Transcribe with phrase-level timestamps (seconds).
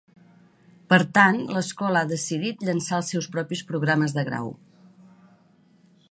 [0.93, 4.49] Per tant, l'escola ha decidit llançar els seus propis programes de grau.